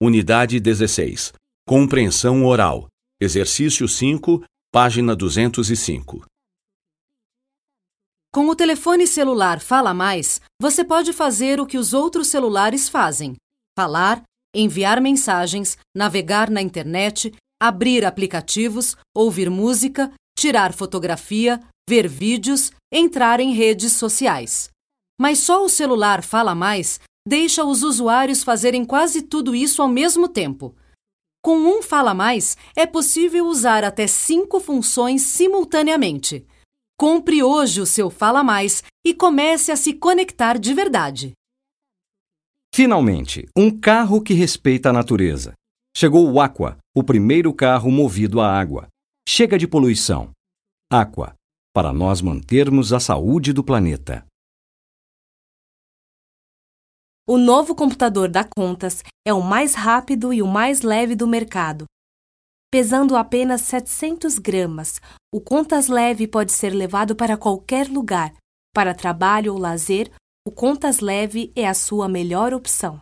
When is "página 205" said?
4.70-6.24